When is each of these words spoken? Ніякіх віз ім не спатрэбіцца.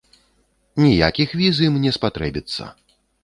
Ніякіх 0.83 1.35
віз 1.43 1.61
ім 1.69 1.77
не 1.85 1.91
спатрэбіцца. 1.99 2.63